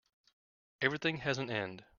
Everything 0.81 1.17
has 1.17 1.37
an 1.37 1.51
end. 1.51 1.85